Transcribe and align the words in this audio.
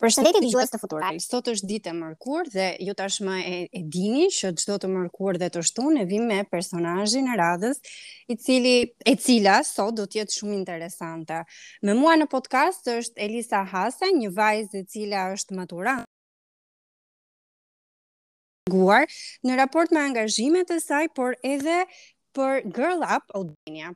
Përshëndetje 0.00 0.40
dëgjues 0.40 0.70
të 0.72 0.78
futural. 0.80 1.16
Sot 1.20 1.48
është 1.52 1.66
ditë 1.68 1.90
e 1.90 1.92
mërkurë 1.96 2.50
dhe 2.54 2.66
ju 2.88 2.92
tashmë 2.96 3.34
e, 3.44 3.56
e 3.68 3.80
dini 3.92 4.30
që 4.32 4.52
çdo 4.62 4.78
të 4.80 4.88
mërkurë 4.94 5.40
dhe 5.42 5.48
të 5.52 5.64
shtunë 5.68 6.00
e 6.00 6.06
vim 6.08 6.22
me 6.30 6.38
personazhin 6.48 7.26
e 7.28 7.34
radhës, 7.36 7.82
i 8.32 8.36
cili 8.40 8.72
e 8.96 9.12
cila 9.24 9.58
sot 9.70 9.98
do 9.98 10.06
të 10.08 10.22
jetë 10.22 10.38
shumë 10.38 10.56
interesante. 10.56 11.42
Me 11.84 11.92
mua 11.98 12.14
në 12.16 12.30
podcast 12.32 12.88
është 12.94 13.20
Elisa 13.26 13.60
Hasa, 13.74 14.08
një 14.22 14.30
vajzë 14.38 14.80
e 14.80 14.86
cila 14.94 15.26
është 15.34 15.58
maturant 15.58 16.08
guar 18.72 19.04
në 19.44 19.58
raport 19.60 19.92
me 19.92 20.00
angazhimet 20.00 20.70
e 20.70 20.78
saj, 20.80 21.10
por 21.18 21.34
edhe 21.44 21.82
për 22.38 22.64
Girl 22.72 23.02
Up 23.04 23.34
Albania. 23.36 23.92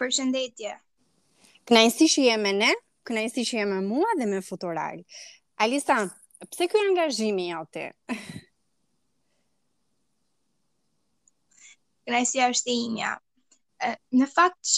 Përshëndetje. 0.00 0.74
Kënaqësi 1.68 2.06
që 2.10 2.22
jemi 2.24 2.42
me 2.44 2.50
ne, 2.58 2.68
kënaqësi 3.08 3.42
që 3.48 3.56
jemi 3.58 3.72
me 3.74 3.78
mua 3.86 4.12
dhe 4.18 4.26
me 4.28 4.36
Futural. 4.44 5.00
Alisa, 5.64 5.96
pse 6.52 6.64
ky 6.72 6.78
angazhimi 6.82 7.44
jot 7.50 7.68
ti? 7.76 7.82
Kënaqësia 12.06 12.44
është 12.54 12.70
imja. 12.86 13.10
Në 14.20 14.26
fakt, 14.32 14.70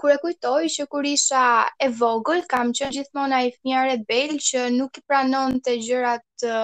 kërë 0.00 0.16
kujtoj 0.22 0.62
që 0.78 0.88
kur 0.94 1.08
isha 1.12 1.42
e 1.76 1.88
vogël, 2.00 2.40
kam 2.54 2.72
që 2.80 2.88
gjithmona 2.96 3.42
i 3.44 3.52
fmjarë 3.58 3.92
e 3.98 4.00
belë 4.12 4.38
që 4.50 4.60
nuk 4.80 4.92
i 5.02 5.04
pranon 5.10 5.52
të 5.68 5.74
gjërat 5.84 6.24
të 6.46 6.56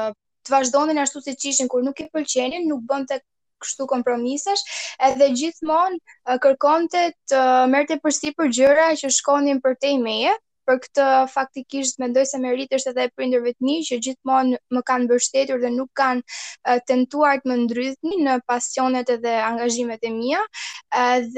vazhdonin 0.48 1.02
ashtu 1.04 1.18
se 1.28 1.36
qishin, 1.44 1.68
kur 1.68 1.82
nuk 1.84 1.98
i 2.00 2.08
pëlqenin, 2.16 2.64
nuk 2.72 2.82
bënd 2.88 3.06
të 3.12 3.16
kështu 3.62 3.86
kompromisesh, 3.90 4.62
edhe 5.10 5.30
gjithmonë 5.42 6.36
kërkonte 6.46 7.06
të 7.08 7.38
merte 7.74 7.94
merrte 7.94 8.02
përsipër 8.04 8.50
gjëra 8.58 8.88
që 9.00 9.10
shkonin 9.18 9.58
për 9.64 9.76
te 9.82 9.92
meje, 10.02 10.34
për 10.68 10.78
këtë 10.84 11.04
faktikisht 11.32 12.00
mendoj 12.02 12.26
se 12.28 12.38
merit 12.42 12.74
është 12.76 12.90
edhe 12.92 13.04
e 13.08 13.12
prindërve 13.16 13.54
të 13.54 13.64
mi 13.66 13.76
që 13.86 13.96
gjithmonë 14.04 14.58
më 14.76 14.82
kanë 14.90 15.06
bërshtetur 15.12 15.62
dhe 15.62 15.70
nuk 15.76 15.88
kanë 16.00 16.74
tentuar 16.90 17.38
të 17.40 17.48
më 17.52 17.56
ndrydhni 17.62 18.18
në 18.26 18.34
pasionet 18.52 19.14
edhe 19.16 19.32
angazhimet 19.46 20.04
e 20.04 20.12
mia 20.18 20.42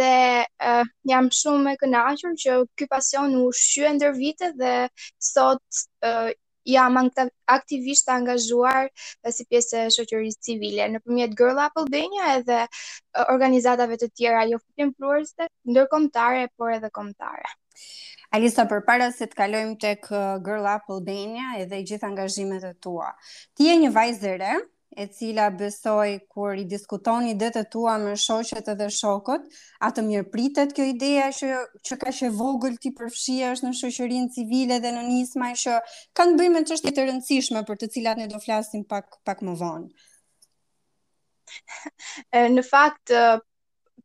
dhe 0.01 0.11
jam 1.13 1.31
shumë 1.43 1.77
e 1.77 1.81
kënaqur 1.85 2.35
që 2.43 2.59
ky 2.81 2.91
pasion 2.97 3.39
u 3.45 3.47
shqyen 3.63 4.01
ndër 4.01 4.19
vite 4.19 4.51
dhe 4.65 4.75
sot 5.31 5.85
jam 6.69 6.93
aktivisht 7.49 8.07
të 8.07 8.13
angazhuar 8.17 8.89
si 9.35 9.45
pjesë 9.49 9.81
e 9.87 9.91
shoqërisë 9.97 10.41
civile 10.49 10.89
nëpërmjet 10.95 11.35
Girl 11.41 11.61
Up 11.63 11.79
Albania 11.83 12.33
edhe 12.37 12.61
organizatave 13.29 13.97
të 14.03 14.09
tjera 14.15 14.45
jo 14.51 14.59
të 14.77 14.93
ndërkombëtare 15.65 16.49
por 16.57 16.73
edhe 16.73 16.91
kombëtare. 16.91 17.49
Alisa, 18.31 18.65
për 18.71 18.85
para 18.87 19.11
se 19.13 19.27
të 19.27 19.37
kalojmë 19.41 19.79
tek 19.83 20.07
Girl 20.47 20.67
Up 20.75 20.91
Albania 20.91 21.55
edhe 21.63 21.83
gjithë 21.83 22.07
angazhimet 22.07 22.65
e 22.65 22.75
tua. 22.75 23.11
Ti 23.55 23.71
je 23.71 23.77
një 23.85 23.91
vajzë 23.97 24.37
re, 24.45 24.53
e 24.97 25.07
cila 25.09 25.51
besoj 25.51 26.19
kur 26.29 26.59
i 26.59 26.65
diskutoni 26.73 27.35
dhe 27.41 27.49
të 27.57 27.63
tua 27.71 27.95
me 28.03 28.17
shoqet 28.19 28.71
edhe 28.73 28.89
shokot, 28.97 29.43
atë 29.87 30.03
mirë 30.07 30.27
pritet 30.33 30.73
kjo 30.77 30.87
ideja 30.93 31.29
që, 31.37 31.51
që 31.87 31.99
ka 32.03 32.13
shë 32.19 32.31
vogël 32.39 32.75
ti 32.83 32.91
është 32.99 33.67
në 33.69 33.73
shoqërinë 33.81 34.31
civile 34.37 34.81
dhe 34.83 34.93
në 34.97 35.03
nisma 35.09 35.53
i 35.53 35.57
që 35.63 35.77
kanë 36.19 36.37
bëjmë 36.41 36.59
në 36.63 36.71
qështë 36.73 36.95
të 36.97 37.07
rëndësishme 37.11 37.63
për 37.71 37.81
të 37.85 37.91
cilat 37.97 38.19
ne 38.19 38.27
do 38.35 38.43
flasim 38.43 38.83
pak, 38.85 39.21
pak 39.25 39.43
më 39.47 39.55
vonë. 39.63 39.89
Në 42.59 42.63
fakt, 42.67 43.15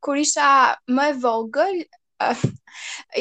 kur 0.06 0.18
isha 0.22 0.52
më 0.86 1.08
e 1.12 1.18
vogël, 1.26 1.82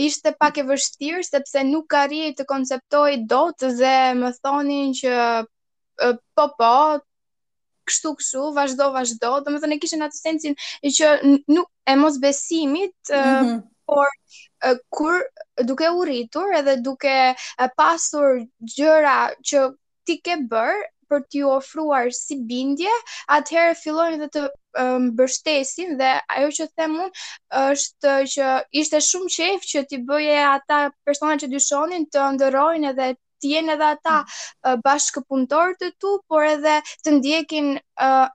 ishte 0.04 0.34
pak 0.40 0.60
e 0.60 0.66
vështirë 0.68 1.24
sepse 1.32 1.64
nuk 1.64 1.96
arrij 2.02 2.36
të 2.38 2.44
konceptoj 2.48 3.22
dot 3.28 3.64
dhe 3.80 3.96
më 4.20 4.32
thonin 4.44 4.92
që 5.00 5.16
po 6.36 6.46
po, 6.60 6.74
kështu 7.90 8.10
kështu, 8.20 8.42
vazhdo 8.56 8.86
vazhdo, 8.96 9.30
domethënë 9.46 9.76
e 9.76 9.80
kishin 9.84 10.04
atë 10.06 10.18
sensin 10.20 10.58
që 11.00 11.10
nuk 11.56 11.68
e 11.94 11.98
mos 12.00 12.18
besimit, 12.22 12.96
mm 13.10 13.30
-hmm. 13.30 13.60
por 13.88 14.08
kur 14.98 15.18
duke 15.68 15.90
u 15.98 16.04
rritur 16.08 16.54
edhe 16.62 16.74
duke 16.88 17.16
pasur 17.82 18.38
gjëra 18.74 19.16
që 19.52 19.64
ti 20.08 20.16
ke 20.24 20.38
bër 20.54 20.74
për 21.12 21.20
t'i 21.32 21.42
ofruar 21.56 22.06
si 22.16 22.38
bindje, 22.50 22.92
atëherë 23.36 23.74
fillojnë 23.82 24.20
dhe 24.22 24.28
të 24.36 24.44
bërstesin 25.18 25.92
dhe 26.00 26.12
ajo 26.36 26.48
që 26.58 26.66
them 26.78 26.94
është 27.66 28.14
që 28.36 28.48
ishte 28.82 29.00
shumë 29.10 29.34
qejf 29.36 29.68
që 29.72 29.82
ti 29.90 30.00
bëje 30.08 30.40
ata 30.54 30.80
persona 31.08 31.36
që 31.42 31.50
dyshonin 31.52 32.08
të 32.16 32.28
ndërojnë 32.38 32.90
edhe 32.94 33.12
të 33.44 33.50
jenë 33.52 33.74
edhe 33.76 33.86
ata 33.92 34.16
mm. 34.22 34.80
bashkëpunëtorët 34.86 35.84
e 35.90 35.92
tu, 36.00 36.12
por 36.32 36.46
edhe 36.48 36.74
të 37.04 37.14
ndjekin 37.18 37.68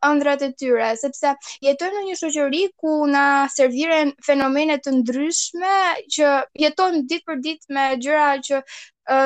ëndrat 0.09 0.45
e 0.47 0.51
tyre, 0.61 0.91
sepse 1.01 1.33
jetojmë 1.65 1.97
në 1.99 2.05
një 2.09 2.17
shoqëri 2.21 2.63
ku 2.83 2.93
na 3.13 3.25
serviren 3.57 4.13
fenomene 4.29 4.77
të 4.85 4.95
ndryshme 5.01 5.75
që 6.17 6.33
jetojmë 6.65 7.03
ditë 7.11 7.27
për 7.31 7.43
ditë 7.49 7.75
me 7.79 7.85
gjëra 8.05 8.29
që 8.49 8.61
ë 9.09 9.21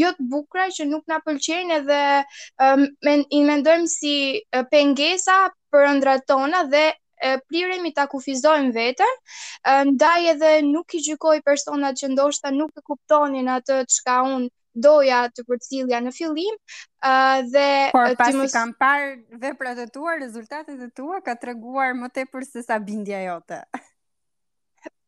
jo 0.00 0.10
të 0.16 0.26
bukura 0.32 0.68
që 0.74 0.84
nuk 0.88 1.02
na 1.12 1.18
pëlqejnë 1.24 1.80
edhe 1.80 2.76
i 3.38 3.40
mendojmë 3.48 3.88
si 3.94 4.14
pengesa 4.74 5.38
për 5.74 5.88
ëndrat 5.90 6.24
tona 6.30 6.62
dhe 6.72 6.84
priremi 7.50 7.90
ta 7.96 8.06
kufizojmë 8.12 8.72
veten, 8.76 9.12
ndaj 9.92 10.30
edhe 10.32 10.54
nuk 10.70 10.96
i 10.98 11.02
gjykoj 11.06 11.38
personat 11.48 12.00
që 12.00 12.10
ndoshta 12.14 12.52
nuk 12.56 12.72
e 12.80 12.84
kuptonin 12.88 13.52
atë 13.58 13.78
çka 13.96 14.16
unë 14.32 14.48
doja 14.74 15.24
të 15.30 15.44
përcilja 15.46 16.00
në 16.02 16.12
fillim 16.16 16.54
uh, 16.54 17.40
dhe 17.52 17.66
por 17.94 18.14
pasi 18.18 18.38
mës... 18.40 18.52
kam 18.54 18.72
parë 18.80 19.38
veprat 19.40 19.78
të 19.78 19.88
tua 19.94 20.16
rezultatet 20.20 20.82
e 20.82 20.90
tua 20.96 21.22
ka 21.24 21.36
treguar 21.40 21.92
më 21.98 22.10
tepër 22.18 22.46
se 22.48 22.64
sa 22.66 22.78
bindja 22.82 23.22
jote 23.26 23.62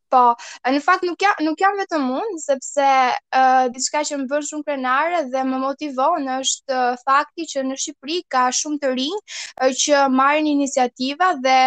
Po, 0.07 0.37
në 0.63 0.79
fakt 0.79 1.03
nuk 1.03 1.17
jam 1.19 1.33
nuk 1.43 1.57
jam 1.59 1.73
vetëm 1.75 2.05
unë 2.15 2.37
sepse 2.39 2.83
ë 2.87 3.15
uh, 3.41 3.65
diçka 3.75 4.05
që 4.07 4.21
më 4.21 4.27
bën 4.31 4.45
shumë 4.47 4.63
krenare 4.69 5.17
dhe 5.33 5.41
më 5.49 5.57
motivon 5.59 6.29
është 6.37 6.77
fakti 7.01 7.43
që 7.51 7.65
në 7.67 7.75
Shqipëri 7.81 8.21
ka 8.31 8.45
shumë 8.55 8.79
të 8.85 8.93
rinj 8.93 9.41
që 9.81 10.05
marrin 10.15 10.47
iniciativa 10.53 11.33
dhe 11.43 11.57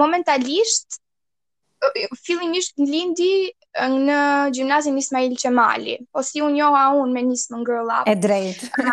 Momentalisht 0.00 1.00
fillimisht 2.26 2.74
lindi 2.78 3.28
në 3.76 4.20
gjimnazin 4.56 4.98
Ismail 5.00 5.34
Qemali, 5.42 5.96
po 6.12 6.22
si 6.24 6.42
unë 6.44 6.58
joha 6.60 6.84
unë 7.00 7.14
me 7.14 7.22
njësë 7.30 7.52
më 7.54 7.60
ngërë 7.60 8.00
E 8.12 8.16
drejtë. 8.24 8.90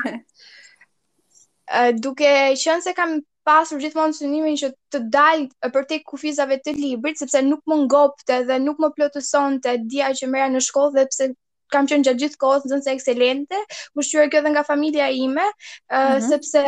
duke 2.04 2.32
qënë 2.56 2.86
se 2.88 2.94
kam 2.96 3.18
pasur 3.48 3.80
gjithmonë 3.80 4.16
synimin 4.18 4.56
që 4.60 4.72
të 4.94 5.02
dalë 5.14 5.72
për 5.76 5.88
te 5.90 6.00
kufizave 6.04 6.60
të 6.64 6.74
librit, 6.80 7.20
sepse 7.22 7.42
nuk 7.48 7.64
më 7.68 7.80
ngopte 7.86 8.42
dhe 8.50 8.60
nuk 8.64 8.80
më 8.84 8.92
plotëson 8.98 9.60
të 9.64 9.78
dia 9.92 10.12
që 10.16 10.32
mërja 10.32 10.50
në 10.56 10.64
shkollë 10.68 10.98
dhe 11.00 11.08
pse 11.12 11.30
kam 11.76 11.88
qënë 11.92 12.08
gjatë 12.08 12.22
gjithë 12.24 12.40
kohës 12.42 12.64
në 12.66 12.76
zënëse 12.78 12.94
ekselente, 12.96 13.58
më 13.96 14.04
shqyre 14.08 14.30
kjo 14.32 14.44
dhe 14.46 14.52
nga 14.54 14.64
familia 14.68 15.10
ime, 15.12 15.44
uh, 15.92 16.16
sepse 16.24 16.62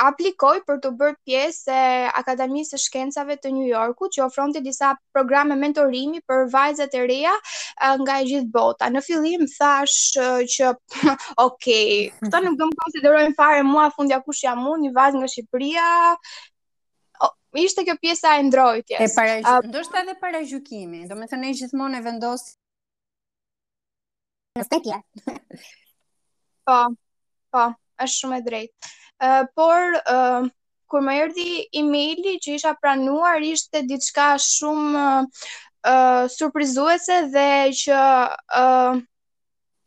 aplikoj 0.01 0.59
për 0.67 0.79
të 0.83 0.89
bërë 0.99 1.15
pjesë 1.27 1.73
e 1.73 2.07
Akademisë 2.19 2.73
së 2.75 2.79
Shkencave 2.85 3.35
të 3.41 3.51
New 3.53 3.65
Yorkut, 3.67 4.13
që 4.15 4.25
ofronte 4.27 4.61
disa 4.65 4.93
programe 5.13 5.55
mentorimi 5.59 6.21
për 6.29 6.47
vajzat 6.53 6.95
e 6.97 7.03
reja 7.09 7.33
nga 8.01 8.17
e 8.21 8.25
gjithë 8.29 8.49
bota. 8.55 8.89
Në 8.93 9.03
fillim 9.05 9.45
thash 9.57 10.17
që 10.55 10.71
ok, 11.45 11.67
këta 12.25 12.41
nuk 12.45 12.57
do 12.61 12.69
të 12.71 12.79
konsiderojnë 12.85 13.37
fare 13.37 13.61
mua 13.67 13.89
fundja 13.95 14.21
kush 14.25 14.43
jam 14.47 14.63
unë, 14.65 14.87
një 14.87 14.95
vajzë 14.97 15.21
nga 15.21 15.29
Shqipëria. 15.35 15.87
Oh, 17.25 17.33
ishte 17.63 17.85
kjo 17.87 17.97
pjesa 18.01 18.35
e 18.39 18.47
ndrojtjes. 18.49 18.99
E 18.99 19.13
para, 19.15 19.37
uh, 19.57 19.69
ndoshta 19.69 20.01
edhe 20.03 20.17
para 20.21 20.41
gjykimit. 20.43 21.07
Domethënë 21.11 21.49
ai 21.51 21.57
gjithmonë 21.61 22.01
e 22.01 22.05
vendos 22.09 22.47
Në 24.53 24.67
po, 24.67 24.67
stekje. 24.67 24.97
po, 26.69 26.75
po, 27.55 27.63
është 28.05 28.19
shumë 28.19 28.37
e 28.37 28.43
drejtë 28.45 28.91
por 29.55 29.79
uh, 30.09 30.47
kur 30.91 31.01
më 31.01 31.13
erdhi 31.25 31.65
emaili 31.79 32.35
që 32.39 32.55
isha 32.57 32.73
pranuar 32.81 33.41
ishte 33.41 33.81
diçka 33.89 34.35
shumë 34.45 35.05
uh, 35.89 36.25
surprizuese 36.29 37.15
dhe 37.33 37.47
që 37.73 38.01
uh, 38.61 38.99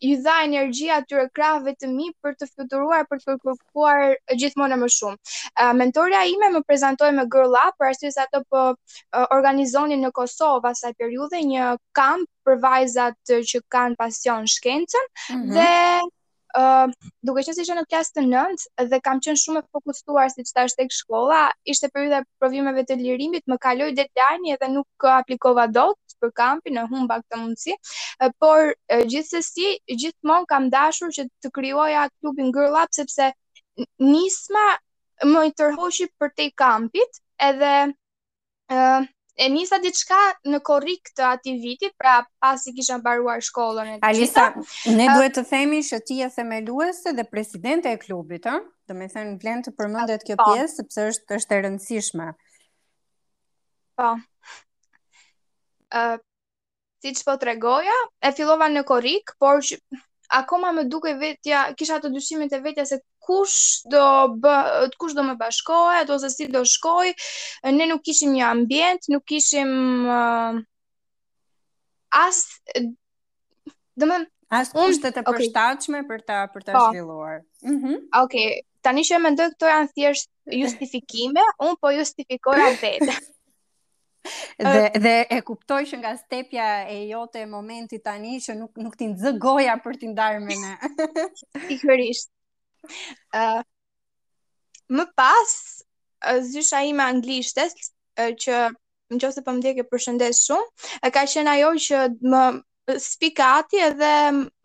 ju 0.07 0.17
dha 0.25 0.35
energji 0.45 0.91
atyre 0.93 1.31
krahëve 1.35 1.73
të 1.79 1.89
mi 1.89 2.11
për 2.23 2.35
të 2.37 2.49
fluturuar, 2.53 3.07
për 3.11 3.23
të 3.23 3.37
kërkuar 3.43 4.03
gjithmonë 4.43 4.77
e 4.77 4.81
më 4.83 4.89
shumë. 4.97 5.17
Uh, 5.59 6.27
ime 6.35 6.51
më 6.57 6.61
prezentoj 6.69 7.11
me 7.17 7.25
Girl 7.33 7.55
Up, 7.61 7.77
për 7.79 7.87
arsye 7.93 8.11
se 8.13 8.21
ato 8.27 8.43
po 8.51 8.67
uh, 8.75 9.27
organizonin 9.31 10.03
në 10.03 10.11
Kosovë 10.19 10.71
asaj 10.75 10.93
periude 10.99 11.39
një 11.47 11.73
kamp 11.95 12.27
për 12.47 12.59
vajzat 12.67 13.17
që 13.31 13.61
kanë 13.73 13.97
pasion 13.97 14.47
shkencën 14.47 15.07
mm 15.31 15.37
-hmm. 15.37 15.53
dhe 15.53 16.05
uh, 16.55 16.91
duke 17.27 17.43
qenë 17.45 17.55
se 17.57 17.65
isha 17.65 17.75
në 17.79 17.85
klasë 17.91 18.15
të 18.17 18.25
nëntë 18.27 18.87
dhe 18.93 19.01
kam 19.07 19.21
qenë 19.25 19.41
shumë 19.43 19.63
e 19.63 19.67
fokusuar 19.75 20.31
siç 20.33 20.53
tash 20.57 20.77
tek 20.79 20.93
shkolla, 20.95 21.41
ishte 21.73 21.91
periudha 21.95 22.21
e 22.23 22.27
provimeve 22.43 22.85
të 22.91 22.99
lirimit, 23.01 23.45
më 23.51 23.59
kaloi 23.67 23.91
deadline-i 23.99 24.59
dhe 24.63 24.69
nuk 24.77 25.09
aplikova 25.15 25.67
dot 25.79 25.99
për 26.21 26.33
kampin 26.41 26.79
në 26.79 26.87
humba 26.93 27.19
këtë 27.25 27.41
mundësi, 27.43 27.77
por 28.41 28.73
uh, 28.73 29.03
gjithsesi 29.13 29.73
gjithmonë 30.05 30.49
kam 30.53 30.71
dashur 30.77 31.13
që 31.19 31.27
të 31.45 31.53
krijoja 31.59 32.07
klubin 32.21 32.53
Girl 32.55 32.79
Up 32.83 32.95
sepse 32.97 33.33
nisma 34.01 34.67
më 35.27 35.47
i 35.51 35.53
tërhoqi 35.59 36.11
për 36.21 36.35
te 36.39 36.51
kampit, 36.63 37.21
edhe 37.51 37.75
ë 38.73 38.79
uh, 38.81 39.05
e 39.37 39.49
nisa 39.53 39.79
diçka 39.83 40.17
në 40.49 40.61
korrik 40.65 41.11
të 41.17 41.25
atij 41.35 41.59
viti, 41.61 41.91
pra 42.01 42.19
pasi 42.43 42.73
kisha 42.77 42.97
mbaruar 43.01 43.43
shkollën 43.45 43.95
e 43.97 43.97
tij. 44.01 44.09
Alisa, 44.09 44.47
ne 44.93 45.05
uh, 45.11 45.15
duhet 45.19 45.37
të 45.37 45.45
themi 45.51 45.83
që 45.87 45.99
ti 46.09 46.19
je 46.23 46.31
themeluese 46.39 47.13
dhe 47.19 47.27
presidente 47.31 47.93
e 47.93 48.01
klubit, 48.01 48.49
ëh? 48.49 48.63
Do 48.87 48.95
të 49.03 49.11
thënë 49.13 49.37
vlen 49.43 49.63
të 49.67 49.75
përmendet 49.77 50.25
kjo 50.27 50.39
po. 50.41 50.49
pjesë 50.55 50.73
sepse 50.81 51.07
është 51.13 51.39
është 51.41 51.57
e 51.59 51.63
rëndësishme. 51.67 52.31
Po. 53.97 54.11
ë 55.97 56.01
uh, 56.17 56.21
siç 57.05 57.21
po 57.27 57.37
tregoja, 57.41 57.95
e 58.25 58.33
fillova 58.37 58.67
në 58.73 58.83
korrik, 58.89 59.37
por 59.41 59.61
akoma 60.39 60.73
më 60.75 60.87
dukej 60.91 61.15
vetja, 61.21 61.61
kisha 61.79 62.01
të 62.03 62.11
dyshimet 62.17 62.57
e 62.57 62.61
vetja 62.65 62.85
se 62.89 63.03
kush 63.27 63.83
do 63.91 64.03
të 64.45 64.53
kush 65.03 65.17
do 65.19 65.25
më 65.27 65.35
bashkohej 65.41 66.05
ose 66.17 66.31
si 66.33 66.47
do 66.55 66.63
shkoj. 66.73 67.11
Ne 67.79 67.89
nuk 67.91 68.05
kishim 68.07 68.35
një 68.37 68.47
ambient, 68.53 69.09
nuk 69.13 69.25
kishim 69.31 69.73
uh, 70.07 70.61
as 72.21 72.45
domun 73.99 74.27
as 74.51 74.71
kushte 74.77 75.11
të 75.17 75.25
okay. 75.27 75.41
përshtatshme 75.41 76.05
për 76.13 76.25
ta 76.29 76.41
për 76.55 76.69
ta 76.69 76.79
po. 76.79 76.87
zhvilluar. 76.91 77.41
Mhm. 77.67 77.99
Okej, 78.25 78.51
okay. 78.55 78.67
tani 78.87 79.05
që 79.11 79.21
mendoj 79.27 79.51
këto 79.57 79.73
janë 79.73 79.93
thjesht 79.97 80.31
justifikime, 80.63 81.43
un 81.67 81.75
po 81.83 81.91
justifikoj 81.99 82.63
atë. 82.71 82.93
dhe 84.59 84.87
dhe 85.03 85.11
e 85.31 85.37
kuptoj 85.47 85.81
që 85.87 85.97
nga 86.01 86.13
stepja 86.19 86.65
e 86.91 86.97
jote 87.11 87.43
e 87.45 87.47
momentit 87.47 88.03
tani 88.03 88.39
që 88.43 88.57
nuk 88.59 88.79
nuk 88.83 88.97
ti 88.99 89.07
nxgoja 89.13 89.77
për 89.85 90.01
ti 90.01 90.09
me 90.47 90.57
ne. 90.63 90.75
Sigurisht 91.69 92.31
më 94.99 95.05
pas, 95.19 95.51
zysha 96.53 96.81
ime 96.89 97.03
anglishtes, 97.05 97.75
uh, 98.23 98.31
që 98.43 98.61
në 99.13 99.23
qëse 99.23 99.39
për 99.43 99.47
po 99.47 99.55
më 99.57 99.65
dike 99.65 99.85
përshëndes 99.91 100.45
shumë, 100.47 101.03
ka 101.15 101.25
qenë 101.35 101.53
ajo 101.57 101.73
që 101.87 102.05
më 102.33 102.43
spikati 103.09 103.83
edhe 103.91 104.13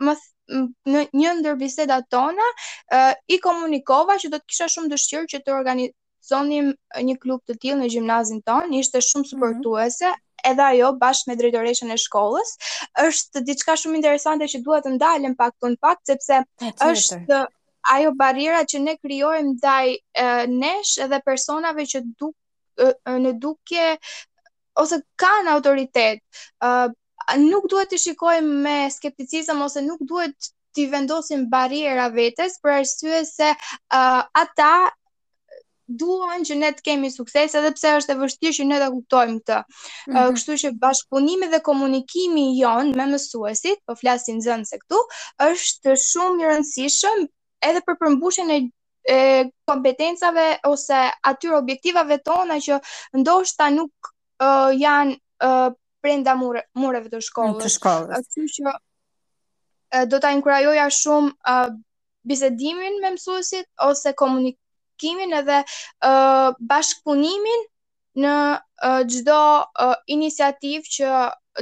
më 0.07 0.15
në 0.91 1.01
një 1.19 1.33
ndër 1.39 1.53
bisedat 1.59 2.07
tona 2.11 2.47
i 2.91 3.37
komunikova 3.45 4.17
që 4.19 4.31
do 4.33 4.39
të 4.41 4.49
kisha 4.51 4.67
shumë 4.73 4.89
dëshirë 4.91 5.29
që 5.33 5.39
të 5.45 5.53
organizonim 5.57 6.71
një 7.09 7.15
klub 7.23 7.43
të 7.47 7.55
tillë 7.63 7.79
në 7.83 7.89
gjimnazin 7.93 8.41
ton, 8.49 8.73
ishte 8.81 8.99
shumë 9.05 9.23
mhm. 9.23 9.29
suportuese, 9.29 10.09
mm 10.09 10.17
-hmm. 10.17 10.49
edhe 10.51 10.65
ajo 10.67 10.89
bashkë 11.05 11.29
me 11.31 11.37
drejtoreshën 11.39 11.93
e 11.95 12.01
shkollës, 12.03 12.51
është 13.07 13.45
diçka 13.47 13.77
shumë 13.83 14.01
interesante 14.01 14.51
që 14.53 14.63
duhet 14.65 14.85
të 14.89 14.93
ndalem 14.97 15.37
pak 15.41 15.53
të 15.57 15.71
në 15.73 15.79
pak, 15.85 16.01
sepse 16.11 16.43
është 16.91 17.21
ajo 17.89 18.11
barriera 18.17 18.61
që 18.67 18.81
ne 18.83 18.93
krijojmë 19.01 19.53
ndaj 19.55 19.95
nesh 20.53 20.93
edhe 21.05 21.21
personave 21.25 21.85
që 21.89 22.01
duk 22.21 22.37
në 23.25 23.33
dukje 23.41 23.87
ose 24.83 25.01
kanë 25.21 25.53
autoritet. 25.55 26.21
nuk 27.37 27.67
duhet 27.69 27.89
të 27.91 27.97
shikojmë 28.05 28.55
me 28.65 28.77
skepticizëm 28.91 29.61
ose 29.65 29.81
nuk 29.81 30.01
duhet 30.07 30.33
të 30.75 30.87
vendosim 30.91 31.47
bariera 31.49 32.07
vetes 32.09 32.57
për 32.63 32.71
arsye 32.79 33.21
se 33.27 33.49
uh, 33.91 34.21
ata 34.39 34.91
duan 36.01 36.43
që 36.47 36.55
ne 36.57 36.69
të 36.71 36.81
kemi 36.85 37.09
sukses 37.11 37.55
edhe 37.59 37.71
pse 37.75 37.91
është 38.01 38.13
e 38.15 38.19
vështirë 38.21 38.55
që 38.57 38.65
ne 38.67 38.79
ta 38.81 38.87
kuptojmë 38.93 39.37
këtë. 39.41 39.57
Mm 39.59 40.13
-hmm. 40.13 40.27
uh, 40.27 40.31
kështu 40.35 40.57
që 40.63 40.71
bashkëpunimi 40.83 41.51
dhe 41.53 41.59
komunikimi 41.67 42.45
jon 42.59 42.93
me 42.97 43.05
mësuesit, 43.13 43.79
po 43.85 43.95
flasim 43.99 44.37
nxënëse 44.39 44.77
këtu, 44.83 45.01
është 45.51 45.97
shumë 46.07 46.41
i 46.43 46.47
rëndësishëm 46.51 47.27
edhe 47.67 47.81
për 47.87 47.97
përmbushjen 48.03 48.51
e 48.57 48.61
e 49.11 49.17
kompetencave 49.65 50.43
ose 50.69 50.97
atyre 51.29 51.55
objektivave 51.57 52.19
tona 52.21 52.59
që 52.61 52.75
ndoshta 53.17 53.71
nuk 53.73 53.91
uh, 54.45 54.69
janë 54.77 55.15
uh, 55.41 55.71
prenda 56.05 56.35
mure, 56.37 56.61
mureve 56.77 57.09
të 57.09 57.21
shkollës. 57.25 57.63
Të 57.65 57.71
shkollës. 57.79 58.27
që 58.59 58.67
uh, 58.73 60.03
do 60.05 60.19
ta 60.21 60.29
inkurajoja 60.37 60.85
shumë 60.99 61.33
uh, 61.33 61.73
bisedimin 62.29 63.01
me 63.01 63.15
mësuesit 63.15 63.65
ose 63.89 64.13
komunikimin 64.21 65.33
edhe 65.39 65.63
uh, 65.65 66.53
bashkëpunimin 66.61 67.65
në 68.21 68.37
çdo 69.15 69.41
uh, 69.41 69.65
uh, 69.89 69.95
iniciativë 70.19 70.91
që 70.99 71.09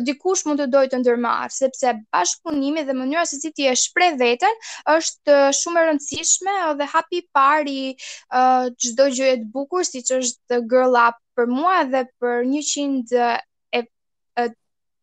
dikush 0.03 0.45
mund 0.47 0.61
të 0.61 0.67
dojë 0.71 0.89
të 0.91 0.97
ndërmarë, 1.01 1.53
sepse 1.53 1.93
bashkëpunimi 2.13 2.83
dhe 2.85 2.93
mënyra 2.97 3.23
se 3.29 3.39
si 3.41 3.49
ti 3.57 3.65
e 3.69 3.73
shpreh 3.81 4.13
veten 4.19 4.59
është 4.91 5.37
shumë 5.59 5.81
e 5.81 5.85
rëndësishme 5.87 6.53
dhe 6.81 6.87
hapi 6.93 7.21
i 7.21 7.25
parë 7.37 7.75
uh, 7.89 8.69
çdo 8.85 9.07
uh, 9.09 9.15
gjëje 9.17 9.39
të 9.43 9.49
bukur, 9.55 9.85
siç 9.89 10.13
është 10.19 10.61
Girl 10.69 10.97
Up 11.05 11.17
për 11.39 11.49
mua 11.57 11.79
dhe 11.89 12.03
për 12.21 12.45
100 12.45 13.15
uh, 13.15 13.39
e, 13.73 14.49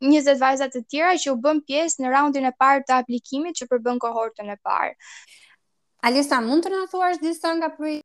20 0.07 0.39
vajzat 0.43 0.75
të 0.77 0.85
tjera 0.91 1.17
që 1.19 1.33
u 1.35 1.39
bën 1.47 1.63
pjesë 1.67 2.05
në 2.05 2.15
raundin 2.15 2.47
e 2.49 2.55
parë 2.63 2.87
të 2.87 2.99
aplikimit 3.03 3.59
që 3.61 3.71
përbën 3.73 3.99
kohortën 4.07 4.53
e 4.55 4.59
parë. 4.67 4.95
Alisa, 6.07 6.39
mund 6.45 6.63
të 6.63 6.75
në 6.75 6.85
thuash 6.93 7.19
disa 7.25 7.51
nga 7.59 7.73
për 7.75 7.99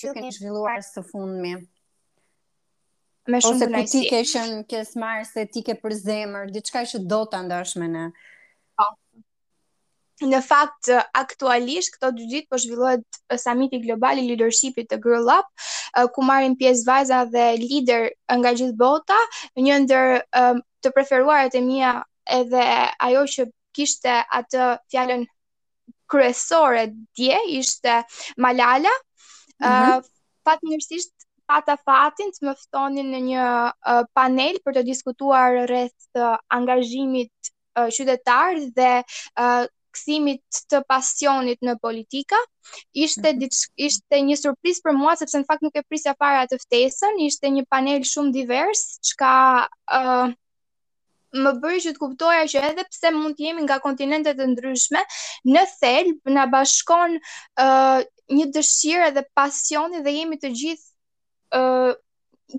që 0.00 0.16
kënë 0.16 0.32
zhvilluar 0.38 0.80
së 0.82 1.04
fundmi? 1.10 1.56
me 3.30 3.38
shumë 3.40 3.66
Ose 3.72 3.80
ti 3.90 4.00
ke 4.10 4.20
qen 4.28 4.54
ke 4.70 4.78
smarë 4.86 5.26
se 5.28 5.42
ti 5.54 5.60
ke 5.66 5.76
për 5.82 5.94
zemër, 5.98 6.48
diçka 6.54 6.82
që 6.92 7.02
do 7.10 7.20
ta 7.30 7.42
ndash 7.44 7.76
me 7.82 7.88
ne. 7.90 8.04
Po. 8.80 8.86
Në 10.26 10.40
fakt 10.46 10.90
aktualisht 11.20 11.94
këto 11.94 12.10
dy 12.18 12.26
ditë 12.32 12.50
po 12.50 12.58
zhvillohet 12.62 13.20
samiti 13.42 13.80
global 13.84 14.18
i 14.18 14.24
leadershipit 14.26 14.90
të 14.90 14.98
Girl 15.04 15.30
Up, 15.36 15.50
ku 16.14 16.24
marrin 16.26 16.56
pjesë 16.60 16.86
vajza 16.88 17.22
dhe 17.34 17.46
lider 17.62 18.08
nga 18.30 18.54
gjithë 18.58 18.78
bota, 18.82 19.18
një 19.58 19.78
ndër 19.86 20.16
të 20.82 20.92
preferuarat 20.96 21.54
e 21.60 21.64
mia 21.66 21.94
edhe 22.38 22.64
ajo 23.08 23.24
që 23.36 23.48
kishte 23.74 24.18
atë 24.40 24.66
fjalën 24.92 25.24
kryesore 26.12 26.86
dje 27.16 27.38
ishte 27.58 28.00
Malala. 28.36 28.92
Ëh, 29.62 29.66
mm 29.66 29.66
-hmm. 29.66 29.98
uh, 29.98 30.10
fatmirësisht 30.44 31.21
pata 31.46 31.76
fatin 31.84 32.30
të 32.32 32.44
më 32.46 32.52
ftonin 32.64 33.08
në 33.12 33.20
një 33.28 33.44
uh, 33.44 34.00
panel 34.16 34.58
për 34.64 34.76
të 34.78 34.84
diskutuar 34.88 35.56
rreth 35.68 36.18
uh, 36.22 36.36
angazhimit 36.58 37.32
uh, 37.76 37.88
qytetar 37.92 38.58
dhe 38.76 38.90
uh, 39.42 39.62
kësimit 39.92 40.60
të 40.72 40.78
pasionit 40.88 41.58
në 41.66 41.74
politika. 41.84 42.38
Ishte 42.96 43.34
mhm. 43.34 43.50
ishte 43.88 44.20
një 44.28 44.38
surprizë 44.40 44.84
për 44.86 44.94
mua 44.96 45.16
sepse 45.20 45.40
në 45.42 45.48
fakt 45.50 45.64
nuk 45.66 45.76
e 45.76 45.82
prisja 45.88 46.14
fare 46.16 46.46
atë 46.46 46.60
ftesën, 46.62 47.18
ishte 47.26 47.50
një 47.52 47.66
panel 47.72 48.06
shumë 48.12 48.32
divers, 48.38 48.86
çka 49.10 49.34
ë 49.92 49.98
uh, 50.00 50.30
më 51.32 51.48
bëri 51.62 51.78
që 51.80 51.90
të 51.94 52.00
kuptoja 52.02 52.42
që 52.52 52.60
edhe 52.70 52.82
pse 52.92 53.08
mund 53.16 53.38
të 53.38 53.46
jemi 53.46 53.62
nga 53.64 53.78
kontinente 53.80 54.34
të 54.36 54.50
ndryshme, 54.50 55.00
në 55.48 55.62
thelb 55.80 56.28
na 56.36 56.42
bashkon 56.54 57.14
ë 57.16 57.68
uh, 57.68 58.10
një 58.36 58.50
dëshirë 58.52 59.06
dhe 59.16 59.22
pasionit 59.36 60.04
dhe 60.04 60.12
jemi 60.12 60.36
të 60.40 60.50
gjithë 60.56 60.91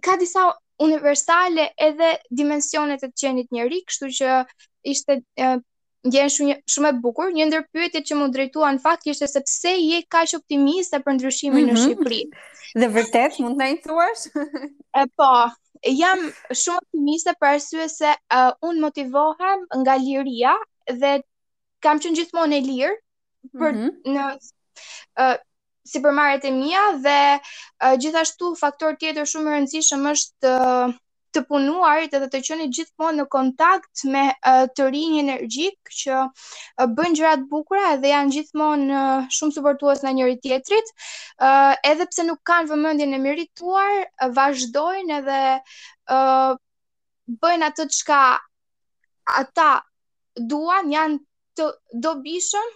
ka 0.01 0.19
disa 0.19 0.53
universale 0.79 1.63
edhe 1.87 2.09
dimensionet 2.37 3.03
e 3.03 3.07
të 3.07 3.19
qenit 3.23 3.51
njëri, 3.53 3.79
kështu 3.89 4.09
që 4.19 4.33
ishte 4.93 5.17
gjenë 6.03 6.31
shumë, 6.35 6.55
shumë 6.73 6.89
e 6.91 6.97
bukur. 7.05 7.31
Një 7.35 7.61
pyetjet 7.73 8.07
që 8.09 8.15
mu 8.19 8.27
drejtua 8.35 8.71
në 8.75 8.81
fakt 8.85 9.07
ishte 9.13 9.27
se 9.31 9.41
pse 9.47 9.75
je 9.77 10.01
kaq 10.15 10.33
optimiste 10.39 10.99
për 11.05 11.17
ndryshimin 11.17 11.65
mm 11.65 11.69
-hmm. 11.69 11.73
në 11.73 11.73
mhm. 11.73 11.83
Shqipëri. 11.83 12.21
Dhe 12.83 12.87
vërtet, 12.97 13.39
mund 13.43 13.61
të 13.61 13.83
thuash? 13.85 14.25
e 15.01 15.03
po, 15.17 15.31
jam 16.01 16.19
shumë 16.61 16.81
optimiste 16.83 17.33
për 17.39 17.53
arsye 17.53 17.87
se 17.99 18.09
uh, 18.37 18.51
unë 18.67 18.81
motivohem 18.87 19.59
nga 19.81 19.95
liria 20.05 20.53
dhe 21.01 21.13
kam 21.83 21.99
qenë 21.99 22.17
gjithmonë 22.19 22.55
e 22.57 22.61
lirë 22.69 22.97
për 23.59 23.71
mm 23.71 23.79
-hmm. 23.79 23.91
në 24.15 24.25
uh, 25.23 25.37
si 25.85 25.99
përmarit 26.03 26.45
e 26.47 26.51
mija 26.57 26.83
dhe 27.03 27.15
uh, 27.37 27.95
gjithashtu 28.03 28.51
faktor 28.59 28.95
tjetër 28.99 29.25
shumë 29.29 29.53
rëndësishëm 29.55 30.05
është 30.13 30.51
uh, 30.59 30.93
të 31.33 31.41
punuarit 31.49 32.13
edhe 32.13 32.27
të 32.29 32.39
qenit 32.47 32.71
gjithmonë 32.77 33.17
në 33.19 33.25
kontakt 33.35 34.03
me 34.15 34.21
uh, 34.51 34.63
të 34.77 34.85
rinj 34.95 35.17
energjik 35.23 35.91
që 36.01 36.13
uh, 36.23 36.27
bën 36.83 37.17
bukra 37.17 37.33
të 37.39 37.47
bukura 37.55 37.89
dhe 38.03 38.11
janë 38.13 38.35
gjithmonë 38.35 38.99
uh, 38.99 39.25
shumë 39.37 39.57
suportues 39.57 40.05
në 40.05 40.13
njëri 40.19 40.37
tjetrit. 40.45 40.93
uh, 41.47 41.73
edhe 41.91 42.07
pse 42.11 42.23
nuk 42.29 42.39
kanë 42.49 42.71
vëmendjen 42.71 43.17
e 43.17 43.21
merituar, 43.25 43.97
uh, 44.21 44.29
vazhdojnë 44.39 45.19
edhe 45.19 45.41
uh, 45.59 46.53
bëjnë 47.43 47.69
atë 47.71 47.89
çka 47.97 48.21
ata 49.43 49.69
duan, 50.39 50.87
janë 50.95 51.19
të 51.57 51.67
dobishëm 52.03 52.71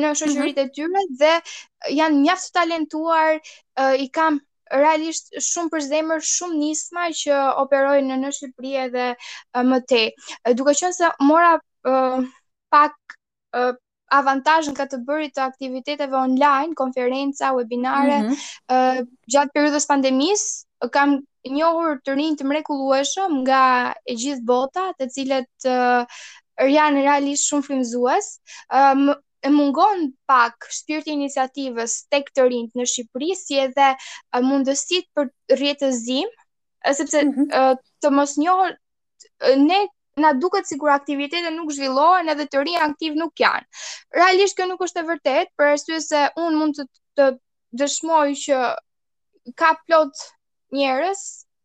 në 0.00 0.12
shoqëritë 0.16 0.46
mhm. 0.48 0.64
e 0.64 0.68
tyre 0.76 1.04
dhe 1.22 1.94
janë 1.98 2.18
mjaft 2.24 2.50
talentuar, 2.56 3.38
i 4.00 4.06
kam 4.16 4.38
realisht 4.72 5.32
shumë 5.52 5.72
për 5.74 5.84
zemër, 5.88 6.22
shumë 6.24 6.58
nisma 6.60 7.06
që 7.22 7.40
operojnë 7.64 8.08
në 8.12 8.18
në 8.22 8.30
Shqipëri 8.38 8.76
e 8.84 8.90
dhe 8.94 9.08
më 9.72 9.80
te. 9.90 10.04
Dukë 10.56 10.74
qënë 10.80 10.96
se 10.98 11.10
mora 11.28 11.50
uh, 11.58 12.22
pak 12.72 13.16
uh, 13.58 13.74
në 14.12 14.72
ka 14.76 14.86
të 14.88 15.00
bërit 15.08 15.34
të 15.36 15.42
aktiviteteve 15.44 16.16
online, 16.16 16.74
konferenca, 16.76 17.52
webinare, 17.56 18.16
mm 18.22 18.28
-hmm. 18.28 18.40
uh, 18.72 19.10
gjatë 19.32 19.54
periudës 19.54 19.86
pandemis, 19.88 20.42
kam 20.92 21.18
njohur 21.48 22.00
të 22.04 22.14
rinjë 22.16 22.38
të 22.38 22.44
mrekulueshëm 22.48 23.32
nga 23.44 23.92
e 24.06 24.14
gjithë 24.14 24.44
bota, 24.44 24.92
të 24.98 25.08
cilët 25.14 25.66
uh, 25.68 26.04
janë 26.70 27.02
realisht 27.08 27.44
shumë 27.48 27.66
frimzues. 27.66 28.36
Uh, 28.72 29.14
e 29.42 29.50
mungon 29.50 29.98
pak 30.30 30.54
shpirti 30.76 31.10
i 31.10 31.14
iniciativës 31.18 31.96
tek 32.14 32.28
të 32.36 32.44
rinjt 32.50 32.78
në 32.80 32.84
Shqipëri 32.90 33.30
si 33.38 33.58
edhe 33.64 33.88
mundësitë 34.48 35.08
për 35.18 35.56
rjetëzim, 35.62 36.30
sepse 37.00 37.22
mm 37.24 37.32
-hmm. 37.32 37.80
të 38.04 38.12
mos 38.18 38.34
njohë, 38.44 38.68
ne 39.64 39.80
na 40.26 40.30
duket 40.44 40.68
sikur 40.70 40.92
aktivitetet 40.94 41.54
nuk 41.56 41.72
zhvillohen 41.74 42.30
edhe 42.36 42.46
të 42.54 42.62
rinjt 42.64 42.86
aktiv 42.86 43.18
nuk 43.22 43.42
janë. 43.44 43.66
Realisht 44.20 44.56
kjo 44.60 44.68
nuk 44.70 44.84
është 44.86 45.02
e 45.02 45.06
vërtetë, 45.10 45.50
për 45.58 45.72
arsye 45.72 46.00
se 46.06 46.22
un 46.44 46.58
mund 46.60 46.78
të, 46.80 46.86
të 47.18 47.28
dëshmoj 47.82 48.26
që 48.44 48.62
ka 49.62 49.72
plot 49.86 50.26
njerëz 50.78 51.22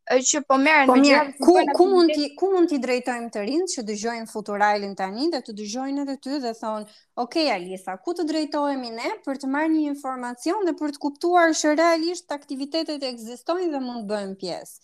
që 0.07 0.39
po 0.47 0.55
merren 0.57 0.87
po 0.87 0.95
me 0.95 1.33
ku 1.43 1.53
ku 1.75 1.85
mund 1.91 2.11
ti 2.15 2.29
ku 2.39 2.47
mund 2.53 2.69
ti 2.71 2.77
drejtojmë 2.79 3.29
të 3.35 3.41
rinj 3.47 3.65
që 3.73 3.83
dëgjojnë 3.89 4.29
Futurailin 4.31 4.93
tani 4.99 5.27
dhe 5.33 5.41
të 5.43 5.55
dëgjojnë 5.59 6.05
edhe 6.05 6.15
ty 6.23 6.37
dhe 6.43 6.53
thon, 6.59 6.85
"Ok 7.15 7.35
Alisa, 7.55 7.97
ku 7.97 8.13
të 8.15 8.25
drejtohemi 8.29 8.91
ne 8.99 9.11
për 9.25 9.41
të 9.41 9.49
marrë 9.55 9.71
një 9.73 9.83
informacion 9.91 10.63
dhe 10.67 10.73
për 10.79 10.95
të 10.95 11.01
kuptuar 11.07 11.53
se 11.61 11.73
realisht 11.75 12.31
aktivitetet 12.31 13.03
ekzistojnë 13.03 13.69
dhe 13.75 13.81
mund 13.87 14.07
bëjmë 14.11 14.35
pjesë." 14.43 14.75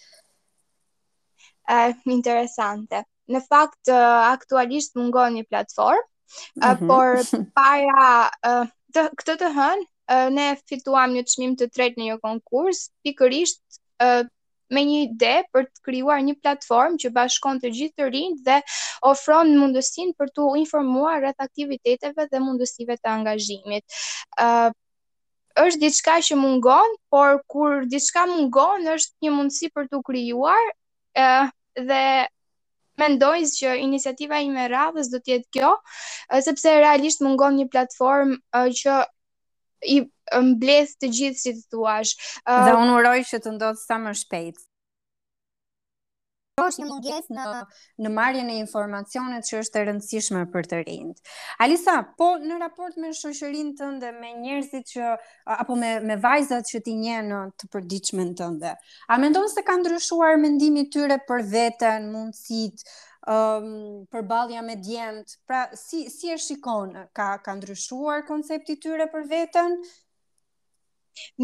Ë, 1.69 1.93
uh, 1.93 1.95
interesante. 2.17 3.05
Në 3.31 3.39
fakt 3.47 3.87
uh, 3.87 4.27
aktualisht 4.35 4.95
mungon 4.99 5.39
një 5.39 5.47
platformë, 5.47 6.03
uh, 6.59 6.67
mm 6.67 6.75
-hmm. 6.75 6.87
por 6.87 7.07
para 7.57 8.07
uh, 8.49 8.65
të, 8.93 9.07
këtë 9.21 9.37
të 9.39 9.55
hën, 9.55 9.87
uh, 10.11 10.27
ne 10.35 10.49
fituam 10.69 11.15
një 11.15 11.23
çmim 11.31 11.55
të 11.55 11.65
tretë 11.75 11.95
në 11.97 12.05
një 12.11 12.19
konkurs, 12.27 12.89
pikërisht 13.07 13.61
me 14.71 14.83
një 14.87 14.99
ide 15.05 15.33
për 15.53 15.63
të 15.69 15.81
krijuar 15.85 16.21
një 16.25 16.35
platformë 16.43 16.99
që 17.03 17.11
bashkon 17.17 17.59
të 17.61 17.69
gjithë 17.77 17.95
të 18.01 18.09
rinjtë 18.13 18.43
dhe 18.47 18.59
ofron 19.11 19.51
mundësinë 19.59 20.15
për 20.19 20.31
të 20.37 20.47
informuar 20.63 21.19
rreth 21.23 21.43
aktiviteteve 21.45 22.27
dhe 22.31 22.39
mundësive 22.43 22.95
të 22.97 23.11
angazhimit. 23.13 23.83
ë 24.39 24.45
uh, 24.45 24.71
është 25.63 25.81
diçka 25.83 26.13
që 26.25 26.35
mungon, 26.39 26.95
por 27.13 27.41
kur 27.47 27.83
diçka 27.85 28.25
mungon 28.25 28.87
është 28.95 29.25
një 29.27 29.33
mundësi 29.35 29.67
për 29.75 29.85
të 29.91 29.99
krijuar, 30.07 30.63
ë 31.17 31.29
dhe 31.89 32.03
mendoj 32.97 33.43
se 33.49 33.59
që 33.59 33.75
iniciativa 33.83 34.39
ime 34.45 34.65
radhës 34.71 35.11
do 35.11 35.19
të 35.19 35.31
jetë 35.33 35.47
kjo, 35.53 35.75
sepse 36.47 36.73
realisht 36.77 37.21
mungon 37.25 37.57
një 37.59 37.67
platformë 37.75 38.65
që 38.81 38.97
i 39.97 40.01
mbles 40.31 40.95
të 41.01 41.09
gjithë 41.17 41.39
si 41.39 41.53
të 41.57 41.65
thua. 41.71 41.97
Uh, 42.45 42.63
dhe 42.67 42.75
unë 42.79 42.97
uroj 42.99 43.17
që 43.29 43.41
të 43.43 43.55
ndodhë 43.57 43.83
sa 43.83 43.97
më 44.01 44.13
shpejt. 44.23 44.63
Po 46.53 46.67
shumë 46.69 46.99
gjest 47.01 47.31
në 47.33 47.43
në 48.05 48.09
marrjen 48.13 48.49
e 48.53 48.59
informacioneve 48.61 49.39
që 49.47 49.61
është 49.63 49.79
e 49.79 49.85
rëndësishme 49.87 50.41
për 50.53 50.67
të 50.69 50.81
rinjt. 50.85 51.23
Alisa, 51.65 51.95
po 52.17 52.35
në 52.37 52.59
raport 52.61 52.99
me 53.01 53.09
shoqërinë 53.17 53.73
tënde, 53.79 54.11
me 54.19 54.35
njerëzit 54.37 54.91
që 54.91 55.07
apo 55.55 55.77
me 55.81 55.95
me 56.05 56.19
vajzat 56.21 56.69
që 56.69 56.83
ti 56.85 56.93
njeh 57.01 57.23
në 57.31 57.39
të 57.57 57.71
përditshmen 57.73 58.35
tënde. 58.37 58.75
A 59.09 59.17
mendon 59.21 59.49
se 59.49 59.65
ka 59.65 59.79
ndryshuar 59.81 60.37
mendimi 60.43 60.85
i 60.85 60.91
tyre 60.93 61.17
për 61.25 61.41
veten, 61.55 62.11
mundësitë, 62.13 62.85
ëm 63.33 63.67
um, 63.71 63.99
përballja 64.13 64.61
me 64.67 64.75
djent? 64.85 65.33
Pra 65.49 65.65
si 65.79 66.05
si 66.13 66.29
e 66.29 66.37
shikon? 66.37 66.93
Ka 67.17 67.31
ka 67.41 67.57
ndryshuar 67.57 68.27
koncepti 68.29 68.77
i 68.77 68.81
tyre 68.85 69.09
për 69.09 69.25
veten? 69.33 69.79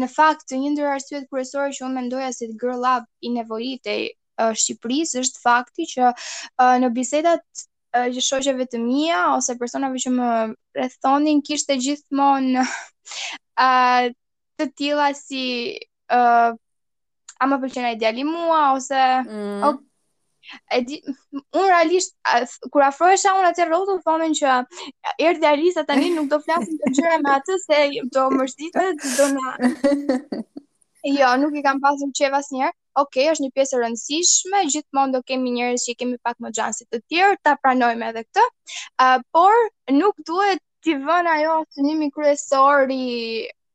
Në 0.02 0.06
fakt, 0.12 0.52
një 0.62 0.70
ndër 0.74 0.88
arsyet 0.94 1.26
kryesore 1.30 1.74
që 1.76 1.84
unë 1.86 1.96
mendoja 1.98 2.30
se 2.36 2.46
si 2.46 2.56
Girl 2.62 2.80
love 2.84 3.06
i 3.22 3.30
nevojitej 3.34 4.08
Shqipërisë 4.44 5.20
është 5.24 5.42
fakti 5.46 5.84
që 5.90 6.12
në 6.82 6.88
bisedat 6.98 7.66
që 8.14 8.22
shoqeve 8.24 8.66
të 8.72 8.80
mia 8.86 9.20
ose 9.34 9.56
personave 9.60 10.00
që 10.04 10.12
më 10.16 10.30
rrethonin 10.78 11.42
kishte 11.48 11.76
gjithmonë 11.84 12.62
uh, 12.64 14.04
të 14.56 14.66
tilla 14.80 15.10
si 15.20 15.44
a 16.20 17.48
më 17.50 17.58
përqena 17.66 17.92
ideali 17.98 18.24
mua 18.30 18.62
ose 18.78 19.02
mm 19.26 19.80
e 20.70 20.78
di, 20.84 20.96
un 21.56 21.64
realisht 21.66 22.14
kur 22.72 22.82
afrohesha 22.86 23.34
un 23.38 23.46
atë 23.50 23.66
rrotull 23.68 24.00
thonin 24.06 24.34
që 24.38 24.54
erdhi 25.26 25.48
Alisa 25.50 25.84
tani 25.90 26.10
nuk 26.14 26.30
do 26.32 26.38
flasim 26.44 26.78
të 26.82 26.92
gjëra 26.98 27.18
me 27.24 27.32
atë 27.36 27.58
se 27.64 27.78
do 28.16 28.26
mërzitet, 28.38 29.08
do 29.18 29.28
na 29.36 29.52
Jo, 31.08 31.28
nuk 31.40 31.54
i 31.56 31.60
kam 31.64 31.78
pasur 31.80 32.10
qeva 32.18 32.38
asnjëherë. 32.42 32.76
Okej, 33.00 33.28
është 33.32 33.42
një 33.46 33.52
pjesë 33.56 33.72
e 33.72 33.78
rëndësishme, 33.82 34.58
gjithmonë 34.74 35.14
do 35.14 35.22
kemi 35.30 35.52
njerëz 35.54 35.86
që 35.88 35.94
kemi 36.00 36.18
pak 36.26 36.36
më 36.44 36.50
xhanse 36.58 36.84
të 36.92 36.98
tjerë, 37.06 37.38
ta 37.46 37.54
pranojmë 37.62 38.10
edhe 38.10 38.22
këtë. 38.26 38.44
Uh, 39.06 39.14
por 39.32 39.56
nuk 39.96 40.20
duhet 40.28 40.60
ti 40.84 40.98
vën 41.06 41.30
ajo 41.38 41.54
synimi 41.72 42.10
kryesor 42.12 42.92
i 42.92 43.06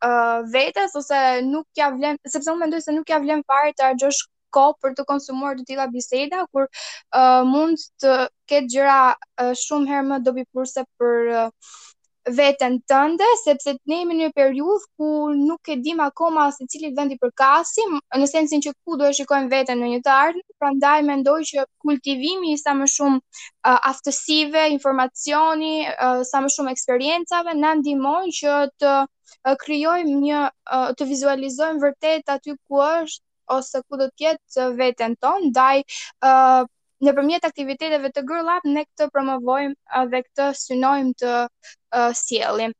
uh, 0.06 0.46
vetes 0.54 0.94
ose 1.02 1.24
nuk 1.50 1.66
ja 1.82 1.90
vlen, 1.96 2.22
sepse 2.30 2.54
unë 2.54 2.62
mendoj 2.68 2.84
se 2.86 2.94
nuk 3.00 3.10
ja 3.10 3.18
vlen 3.26 3.42
fare 3.50 3.74
të 3.74 3.88
harxhosh 3.90 4.22
kohë 4.58 4.78
për 4.84 4.94
të 5.00 5.04
konsumuar 5.14 5.58
të 5.60 5.66
tilla 5.72 5.90
biseda 5.96 6.46
kur 6.52 6.70
uh, 6.70 7.42
mund 7.52 7.82
të 8.04 8.16
ketë 8.52 8.72
gjëra 8.76 9.00
uh, 9.16 9.52
shumë 9.66 9.92
herë 9.92 10.08
më 10.14 10.22
dobipurse 10.30 10.86
për 11.00 11.36
uh, 11.42 11.74
veten 12.38 12.80
tënde 12.90 13.26
sepse 13.44 13.70
të 13.78 13.92
ne 13.92 14.00
jemi 14.00 14.16
në 14.18 14.24
një 14.24 14.32
periudhë 14.40 14.88
ku 14.98 15.10
nuk 15.42 15.70
e 15.70 15.76
dim 15.88 16.00
akoma 16.06 16.46
se 16.56 16.66
cili 16.74 16.90
vend 17.00 17.14
i 17.14 17.18
përkasim 17.22 17.92
në 18.22 18.30
sensin 18.32 18.64
që 18.66 18.72
ku 18.82 18.96
do 19.02 19.06
e 19.10 19.14
shikojmë 19.20 19.52
veten 19.52 19.78
në 19.84 19.90
një 19.92 20.00
të 20.08 20.14
ardhmë 20.22 20.58
prandaj 20.64 20.96
mendoj 21.10 21.36
që 21.52 21.68
kultivimi 21.86 22.56
sa 22.62 22.74
më 22.80 22.88
shumë 22.96 23.20
uh, 23.22 23.76
aftësive, 23.92 24.64
informacioni, 24.78 25.76
uh, 25.92 26.24
sa 26.32 26.42
më 26.46 26.50
shumë 26.56 26.74
eksperiencave 26.78 27.54
na 27.62 27.76
ndihmon 27.84 28.34
që 28.40 28.56
të 28.82 28.96
uh, 29.04 29.54
krijojmë 29.66 30.18
një 30.26 30.42
uh, 30.50 30.90
të 30.98 31.10
vizualizojmë 31.14 31.86
vërtet 31.86 32.36
aty 32.40 32.58
ku 32.66 32.82
është 32.90 33.22
ose 33.50 33.80
ku 33.90 33.98
do 34.00 34.08
të 34.14 34.28
jetë 34.30 34.68
veten 34.80 35.16
ton, 35.22 35.50
ndaj 35.52 35.82
nëpërmjet 37.06 37.46
aktiviteteve 37.46 38.10
të 38.16 38.26
Girl 38.30 38.48
Up 38.58 38.66
ne 38.72 38.86
këtë 38.88 39.10
promovojmë 39.14 40.02
dhe 40.14 40.24
këtë 40.30 40.50
synojmë 40.64 41.14
të 41.22 41.34
sjellim. 42.24 42.74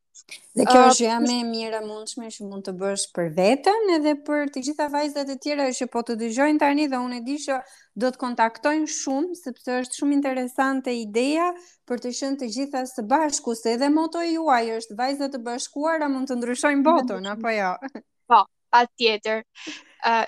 Dhe 0.56 0.64
kjo 0.72 0.82
është 0.88 1.08
uh, 1.12 1.18
më 1.22 1.34
e 1.38 1.42
mirë 1.46 1.80
e 1.84 1.86
mundshme 1.86 2.30
që 2.32 2.46
mund 2.48 2.64
të 2.66 2.72
bësh 2.80 3.02
për 3.14 3.26
vetën 3.36 3.90
edhe 3.98 4.14
për 4.26 4.46
të 4.56 4.62
gjitha 4.64 4.86
vajzat 4.94 5.32
e 5.34 5.36
tjera 5.44 5.66
që 5.76 5.88
po 5.92 6.06
të 6.08 6.16
dëgjojnë 6.22 6.62
tani 6.62 6.86
dhe 6.94 7.02
unë 7.04 7.18
e 7.20 7.24
di 7.26 7.36
që 7.44 7.58
do 8.00 8.10
të 8.14 8.22
kontaktojnë 8.22 8.88
shumë 8.96 9.36
sepse 9.42 9.76
është 9.82 10.00
shumë 10.00 10.16
interesante 10.18 10.96
ideja 11.02 11.50
për 11.92 12.02
të 12.06 12.14
qenë 12.22 12.40
të 12.42 12.50
gjitha 12.56 12.86
së 12.96 13.06
bashku 13.12 13.58
se 13.60 13.76
edhe 13.76 13.92
moto 13.98 14.24
juaj 14.24 14.64
është 14.78 14.98
vajzat 15.04 15.36
të 15.36 15.44
bashkuara 15.50 16.08
mund 16.16 16.32
të 16.32 16.40
ndryshojnë 16.40 16.88
botën 16.88 17.30
apo 17.36 17.54
jo. 17.58 17.76
Po, 18.32 18.40
patjetër. 18.74 19.44
Ë 20.08 20.24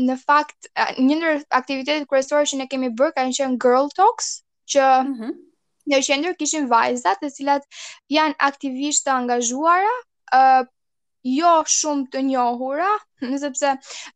në 0.00 0.14
fakt 0.24 0.68
një 0.98 1.16
ndër 1.18 1.40
aktivitetet 1.58 2.06
kryesore 2.10 2.46
që 2.50 2.58
ne 2.60 2.66
kemi 2.72 2.88
bër 2.98 3.12
ka 3.16 3.24
qenë 3.38 3.58
Girl 3.64 3.88
Talks 3.96 4.28
që 4.74 4.80
mm 4.80 5.14
-hmm. 5.18 5.32
në 5.92 6.00
qendër 6.06 6.36
kishin 6.40 6.68
vajza 6.70 7.14
të 7.22 7.30
cilat 7.34 7.64
janë 8.16 8.34
aktivisht 8.38 9.04
të 9.06 9.12
angazhuara 9.18 9.90
ë 9.90 10.38
uh, 10.38 10.66
jo 11.32 11.52
shumë 11.70 12.08
të 12.12 12.22
njohura 12.30 12.88
sepse 13.44 13.74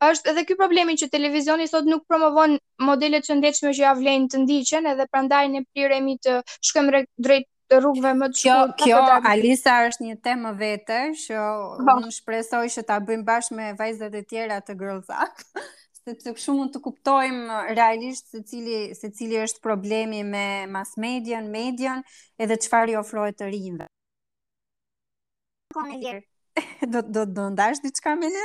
është 0.09 0.31
edhe 0.31 0.45
ky 0.45 0.57
problemi 0.63 0.97
që 1.03 1.09
televizioni 1.11 1.67
sot 1.69 1.85
nuk 1.85 2.07
promovon 2.09 2.59
modelet 2.83 3.29
shëndetësore 3.29 3.77
që 3.79 3.83
ja 3.83 3.93
vlen 4.01 4.27
të 4.29 4.43
ndiqen 4.45 4.89
edhe 4.93 5.07
prandaj 5.13 5.45
ne 5.53 5.63
priremi 5.75 6.17
të 6.25 6.41
shkojmë 6.69 7.05
drejt 7.29 7.47
të 7.71 7.79
rrugëve 7.83 8.13
më 8.19 8.27
të 8.31 8.41
shkurtë. 8.41 8.77
Kjo, 8.83 8.99
kjo 8.99 9.33
Alisa 9.33 9.73
është 9.89 10.05
një 10.11 10.17
temë 10.27 10.53
vetë 10.61 10.99
që 11.23 11.33
jo, 11.35 11.47
po. 11.81 11.97
unë 11.99 12.13
shpresoj 12.19 12.65
që 12.77 12.85
ta 12.91 12.99
bëjmë 13.09 13.27
bashkë 13.27 13.57
me 13.59 13.71
vajzat 13.81 14.15
e 14.21 14.23
tjera 14.31 14.61
të 14.67 14.77
girlsak, 14.81 15.43
sepse 16.05 16.35
kështu 16.37 16.55
mund 16.57 16.75
të 16.75 16.83
kuptojmë 16.85 17.59
realisht 17.75 18.31
se 18.35 18.43
cili 18.47 18.79
se 18.99 19.11
cili 19.15 19.41
është 19.43 19.63
problemi 19.67 20.23
me 20.29 20.45
mass 20.71 20.95
median, 21.03 21.49
median 21.55 22.05
edhe 22.39 22.59
çfarë 22.67 22.95
i 22.95 23.01
ofrohet 23.01 23.39
të 23.41 23.51
rinjve. 23.53 23.91
Do 26.89 27.03
do 27.05 27.27
do 27.29 27.51
ndash 27.53 27.83
diçka 27.85 28.15
me 28.17 28.31
ne? 28.33 28.45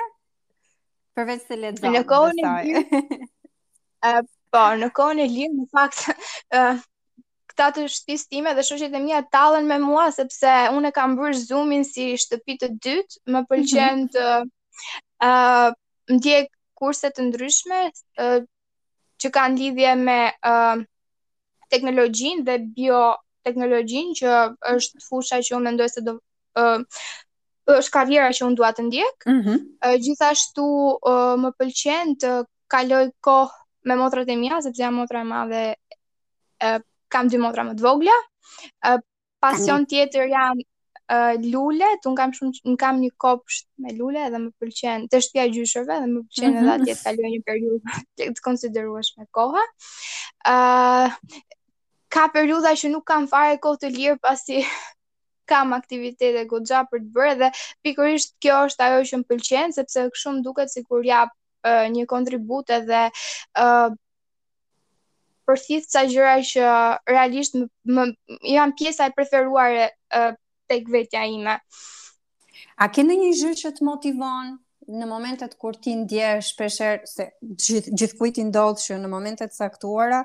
Përveç 1.15 1.45
se 1.47 1.55
lexoj. 1.61 1.93
Në 1.95 2.01
kohën 2.09 2.49
e 2.67 2.67
Po, 4.51 4.59
në 4.81 4.89
kohën 4.97 5.19
e 5.23 5.25
lirë, 5.31 5.51
në 5.61 5.65
fakt, 5.71 6.01
ë 6.51 6.75
këta 7.51 7.67
të 7.75 7.83
shtëpisë 7.91 8.29
time 8.31 8.51
dhe 8.55 8.63
shoqjet 8.65 8.93
e 8.95 8.99
mia 9.03 9.19
talen 9.35 9.67
me 9.69 9.77
mua 9.83 10.07
sepse 10.15 10.51
unë 10.75 10.91
kam 10.95 11.15
bërë 11.19 11.39
Zoomin 11.41 11.83
si 11.87 12.07
shtëpi 12.23 12.55
të 12.61 12.69
dytë, 12.85 13.21
më 13.33 13.41
pëlqen 13.49 14.03
mhm. 14.05 14.07
të 14.15 14.27
ë 15.21 15.31
uh, 15.31 15.73
ndjek 16.15 16.49
kurse 16.79 17.11
të 17.13 17.25
ndryshme 17.27 17.81
uh, 18.23 18.39
që 19.21 19.31
kanë 19.35 19.59
lidhje 19.59 19.91
me 20.01 20.17
uh, 20.51 20.79
teknologjinë 21.71 22.43
dhe 22.47 22.55
bioteknologjinë 22.79 24.15
që 24.21 24.37
është 24.73 25.03
fusha 25.07 25.41
që 25.45 25.55
unë 25.59 25.67
mendoj 25.69 25.89
se 25.93 26.03
do 26.07 26.15
uh, 26.59 27.03
është 27.71 27.93
karriera 27.97 28.31
që 28.35 28.47
unë 28.47 28.57
dua 28.59 28.71
të 28.75 28.87
ndjek. 28.87 29.27
Mm 29.29 29.41
-hmm. 29.45 29.61
uh, 29.85 29.95
gjithashtu 30.05 30.65
uh, 30.65 31.35
më 31.43 31.51
pëlqen 31.59 32.15
të 32.23 32.31
kaloj 32.73 33.03
kohë 33.21 33.59
me 33.87 33.95
motrat 34.01 34.29
e 34.29 34.35
mia 34.35 34.61
sepse 34.65 34.81
jam 34.81 34.93
motra 34.97 35.21
e 35.21 35.29
madhe 35.29 35.63
uh, 35.71 36.81
kam 37.11 37.27
dy 37.29 37.37
motra 37.43 37.65
më 37.67 37.75
të 37.77 37.83
vogla. 37.85 38.15
Uh, 38.87 38.99
pasion 39.43 39.83
tjetër 39.89 40.29
janë 40.31 40.63
uh, 40.65 41.35
lule, 41.51 41.89
tu 42.03 42.13
kam 42.17 42.33
shumë 42.35 42.61
un 42.69 42.77
kam 42.81 43.01
një 43.01 43.11
kopsh 43.21 43.63
me 43.81 43.93
lule 43.97 44.23
dhe 44.33 44.39
më 44.45 44.51
pëlqen 44.61 45.05
të 45.11 45.21
shtëpia 45.25 45.47
gjyshëve 45.57 45.99
dhe 46.03 46.07
më 46.13 46.21
pëlqen 46.21 46.51
mm 46.51 46.61
-hmm. 46.61 46.71
edhe 46.75 46.77
mhm. 46.77 46.81
atje 46.81 46.93
të 46.93 47.03
kaloj 47.07 47.31
një 47.35 47.41
periudhë 47.49 48.01
të 48.37 48.45
konsiderueshme 48.47 49.25
me 49.25 49.29
kohë. 49.39 49.65
ë 50.53 50.55
uh, 50.55 51.19
ka 52.15 52.25
periudha 52.35 52.71
që 52.79 52.87
nuk 52.91 53.05
kam 53.11 53.27
fare 53.33 53.57
kohë 53.63 53.81
të 53.81 53.87
lirë 53.97 54.19
pasi 54.27 54.57
kam 55.51 55.73
aktivitete 55.73 56.45
goxha 56.51 56.85
për 56.91 56.99
të 57.03 57.09
bërë 57.17 57.37
dhe 57.41 57.49
pikërisht 57.83 58.35
kjo 58.43 58.57
është 58.67 58.83
ajo 58.87 58.99
që 59.09 59.15
më 59.17 59.25
pëlqen 59.31 59.75
sepse 59.77 60.09
shumë 60.21 60.43
duket 60.47 60.69
sikur 60.75 61.01
jap 61.05 61.29
uh, 61.67 61.85
një 61.93 62.05
kontribut 62.05 62.69
edhe 62.77 63.01
ë 63.07 63.65
uh, 63.65 63.91
përfit 65.51 65.87
ca 65.91 66.01
gjëra 66.09 66.33
që 66.47 66.65
realisht 67.11 67.57
më, 67.57 68.05
janë 68.55 68.75
pjesa 68.79 69.07
e 69.09 69.13
preferuar 69.15 69.75
e, 69.87 70.25
tek 70.71 70.89
vetja 70.93 71.25
ime. 71.27 71.57
A 72.81 72.87
ke 72.93 73.03
ndonjë 73.05 73.33
gjë 73.41 73.51
që 73.63 73.71
të 73.77 73.87
motivon 73.87 74.53
në 74.91 75.07
momentet 75.09 75.53
kur 75.61 75.77
ti 75.77 75.93
ndjesh 76.03 76.53
shpeshher 76.55 77.03
se 77.07 77.27
gjith, 77.61 77.91
gjithkujt 77.99 78.39
i 78.41 78.47
ndodh 78.49 78.81
që 78.81 78.97
në 79.03 79.11
momentet 79.11 79.53
caktuara 79.57 80.23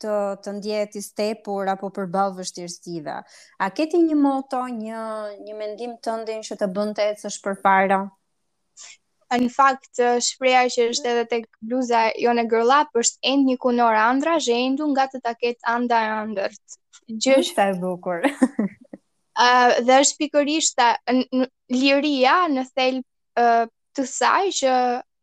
të 0.00 0.14
të 0.44 0.52
ndjehet 0.58 0.96
i 1.00 1.02
stepur 1.04 1.68
apo 1.72 1.88
përball 1.96 2.34
vështirësive. 2.36 3.16
A 3.64 3.70
ke 3.72 3.86
ti 3.90 4.00
një 4.04 4.18
moto, 4.20 4.60
një 4.68 5.40
një 5.46 5.54
mendim 5.56 5.96
tëndin 6.04 6.44
që 6.46 6.58
të 6.60 6.70
bën 6.76 6.92
të 6.98 7.08
ecësh 7.14 7.40
përpara? 7.46 8.02
Ëh, 8.04 8.12
Në 9.34 9.48
fakt, 9.50 9.98
shpreja 10.22 10.68
që 10.70 10.84
është 10.92 11.08
edhe 11.12 11.22
të 11.30 11.36
bluza 11.70 12.00
jo 12.22 12.32
në 12.38 12.42
girl 12.52 12.68
up, 12.74 12.92
është 13.02 13.30
end 13.32 13.48
një 13.50 13.56
kunor 13.64 13.96
andra, 14.00 14.36
zhe 14.44 14.54
endu 14.68 14.86
nga 14.92 15.06
të 15.14 15.20
taket 15.24 15.56
anda 15.72 15.98
e 16.08 16.12
andërt. 16.20 16.76
Gjështë 17.24 17.56
të 17.56 17.64
e 17.72 17.74
bukur. 17.80 18.28
dhe 19.88 19.96
është 19.96 20.20
pikërisht 20.20 20.78
liria 21.80 22.36
në 22.54 22.64
thel 22.78 23.00
uh, 23.42 23.66
të 23.98 24.04
saj 24.12 24.52
që 24.60 24.76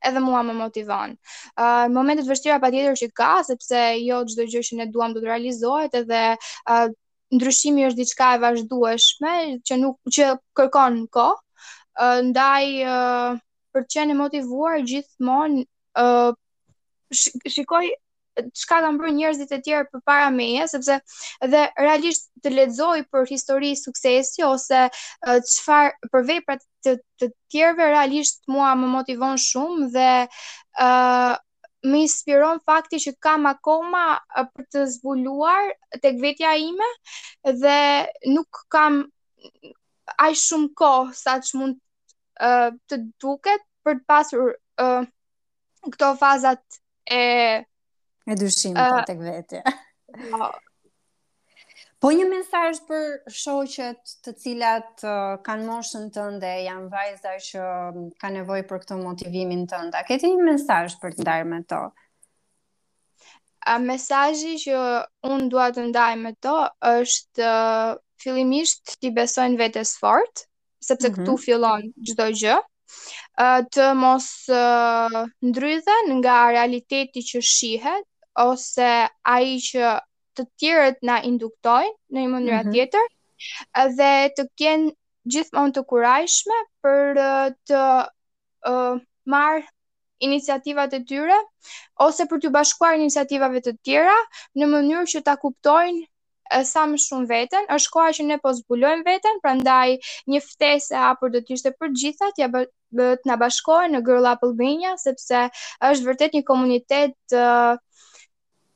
edhe 0.09 0.25
mua 0.25 0.41
më 0.49 0.57
motivon. 0.59 1.15
Ë 1.63 1.67
uh, 1.67 1.87
momentet 1.95 2.27
vështira 2.27 2.59
pa 2.59 2.73
tjetër 2.75 2.99
që 3.03 3.09
ka, 3.21 3.31
sepse 3.47 3.85
jo 4.03 4.19
çdo 4.33 4.47
gjithë 4.51 4.67
që 4.71 4.81
ne 4.81 4.89
duham 4.91 5.15
të 5.15 5.23
të 5.23 5.29
realizohet 5.31 5.95
edhe 6.01 6.25
uh, 6.35 6.89
ndryshimi 7.37 7.87
është 7.87 8.01
diçka 8.03 8.33
e 8.35 8.43
vazhdueshme 8.43 9.37
që 9.63 9.79
nuk 9.85 10.13
që 10.17 10.29
kërkon 10.59 11.01
kohë. 11.15 11.39
ndaj 12.27 12.67
uh, 12.91 13.37
për 13.75 13.83
të 13.86 13.95
qenë 13.97 14.15
motivuar 14.17 14.81
gjithmonë 14.89 15.63
ë 15.97 16.07
uh, 16.29 16.38
shikoj 17.53 17.86
çka 18.59 18.77
kanë 18.81 18.97
bërë 18.99 19.12
njerëzit 19.15 19.51
e 19.55 19.59
tjerë 19.65 19.89
përpara 19.93 20.29
meje 20.33 20.63
sepse 20.71 20.95
dhe 21.53 21.59
realisht 21.86 22.23
të 22.41 22.51
lexoj 22.55 23.01
për 23.13 23.27
histori 23.29 23.73
suksesi 23.77 24.41
ose 24.47 24.79
çfarë 25.25 25.91
uh, 25.93 26.07
për 26.13 26.25
veprat 26.31 26.63
të, 26.86 26.95
të 27.21 27.29
tjerëve 27.53 27.91
realisht 27.93 28.39
mua 28.49 28.71
më 28.81 28.89
motivon 28.95 29.38
shumë 29.45 29.91
dhe 29.97 30.07
ë 30.25 30.88
uh, 30.88 31.33
më 31.83 31.99
inspiron 32.05 32.62
fakti 32.69 32.95
që 33.03 33.12
kam 33.19 33.45
akoma 33.49 34.05
për 34.39 34.65
të 34.71 34.83
zbuluar 34.93 35.65
të 36.01 36.13
gvetja 36.15 36.53
ime 36.63 36.88
dhe 37.63 37.77
nuk 38.36 38.62
kam 38.71 39.01
aj 40.27 40.38
shumë 40.45 40.69
kohë 40.79 41.12
sa 41.21 41.36
që 41.43 41.59
mund 41.59 41.81
të 42.35 42.97
duket 43.21 43.61
për 43.85 43.97
të 43.99 44.03
pasur 44.07 44.53
uh, 44.81 45.05
këto 45.85 46.13
fazat 46.15 46.63
e 47.11 47.21
e 48.31 48.35
dyshimit 48.35 48.77
uh, 48.79 49.03
tek 49.05 49.19
vetë. 49.19 49.59
Po. 50.31 50.53
po 51.99 52.11
një 52.13 52.27
mesazh 52.29 52.79
për 52.87 53.29
shoqet 53.29 54.13
të 54.23 54.33
cilat 54.39 55.03
uh, 55.03 55.35
kanë 55.43 55.65
moshën 55.67 56.07
tënde, 56.15 56.53
janë 56.69 56.87
vajza 56.93 57.35
që 57.43 57.67
kanë 58.23 58.37
nevojë 58.39 58.67
për 58.69 58.81
këtë 58.85 58.99
motivimin 59.01 59.65
tënd. 59.73 59.93
A 59.99 60.03
ke 60.07 60.17
një 60.23 60.43
mesazh 60.47 60.95
për 61.03 61.13
të 61.13 61.21
ndarë 61.27 61.49
me 61.51 61.61
to? 61.73 61.83
A 63.63 63.77
mesazhi 63.79 64.57
që 64.59 64.79
un 65.33 65.45
dua 65.51 65.69
të 65.71 65.85
ndaj 65.91 66.15
me 66.19 66.33
to 66.43 66.55
është 66.87 67.45
uh, 67.51 67.93
fillimisht 68.23 68.95
ti 69.01 69.11
besojnë 69.11 69.59
vetes 69.59 69.93
fort. 69.99 70.43
Ëh, 70.47 70.51
sepse 70.85 71.07
mm 71.09 71.15
-hmm. 71.15 71.19
këtu 71.19 71.35
fillon 71.43 71.93
çdo 72.07 72.25
gjë 72.39 72.55
të 73.75 73.85
mos 74.03 74.25
ndrydhen 75.49 76.11
nga 76.19 76.35
realiteti 76.55 77.21
që 77.29 77.41
shihet 77.55 78.05
ose 78.47 78.89
ai 79.35 79.47
që 79.69 79.93
të 80.37 80.45
tjerët 80.59 80.97
na 81.09 81.15
induktojnë 81.29 81.95
në 82.13 82.19
një 82.25 82.29
mënyrë 82.35 82.59
mm 82.63 82.67
-hmm. 82.67 82.73
tjetër 82.73 83.93
dhe 83.97 84.11
të 84.37 84.45
kenë 84.61 84.91
gjithmonë 85.33 85.73
të 85.77 85.81
kurajshme 85.91 86.59
për 86.83 87.21
të 87.69 87.81
uh, 88.71 88.95
marr 89.33 89.63
iniciativat 90.27 90.93
e 90.93 91.03
tyre 91.09 91.37
ose 92.07 92.25
për 92.31 92.37
të 92.43 92.49
bashkuar 92.55 92.95
iniciativave 92.99 93.61
të 93.65 93.73
tjera 93.85 94.17
në 94.59 94.67
mënyrë 94.75 95.09
që 95.13 95.21
ta 95.29 95.35
kuptojnë 95.43 96.05
sa 96.61 96.85
më 96.85 96.99
shumë 97.01 97.27
veten, 97.29 97.65
është 97.73 97.93
koha 97.93 98.13
që 98.17 98.25
ne 98.27 98.37
po 98.43 98.53
zbulojmë 98.59 99.05
veten, 99.07 99.39
prandaj 99.41 99.95
një 100.29 100.41
ftesë 100.45 101.01
hapur 101.01 101.33
do 101.33 101.41
të 101.41 101.55
ishte 101.57 101.73
për 101.79 101.93
gjitha 101.97 102.29
t'ja 102.37 102.49
bë 102.53 102.67
bëhet 102.93 103.23
na 103.25 103.37
bashkohen 103.41 103.95
në 103.97 104.03
Girl 104.05 104.27
Up 104.29 104.43
Albania 104.45 104.93
sepse 105.01 105.47
është 105.89 106.05
vërtet 106.11 106.35
një 106.37 106.43
komunitet 106.45 107.15
uh, 107.35 107.73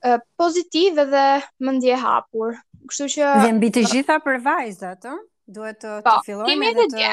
uh, 0.01 0.17
pozitiv 0.41 0.97
dhe 1.05 1.27
më 1.61 1.75
ndje 1.77 1.99
hapur. 2.01 2.55
Kështu 2.89 3.11
që 3.13 3.29
Dhe 3.45 3.51
mbi 3.59 3.69
të 3.77 3.83
gjitha 3.91 4.17
për 4.25 4.39
vajzat, 4.47 5.05
ë? 5.13 5.17
Duhet 5.57 5.77
të, 5.83 5.93
pa, 6.01 6.15
të 6.15 6.15
po, 6.17 6.23
fillojmë 6.25 6.71
të 6.73 7.11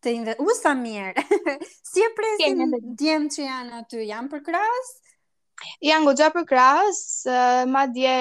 të 0.00 0.12
inve... 0.16 0.34
u 0.42 0.48
sa 0.56 0.72
mirë. 0.76 1.22
si 1.90 2.02
e 2.02 2.10
presin 2.18 2.64
djem 2.98 3.28
që 3.30 3.40
janë 3.46 3.78
aty, 3.84 4.08
janë 4.10 4.32
për 4.34 4.42
krahas 4.48 4.90
janë 5.84 6.06
gogja 6.08 6.28
për 6.34 6.44
krahës, 6.48 6.98
uh, 7.28 7.64
ma 7.70 7.82
dje 7.90 8.12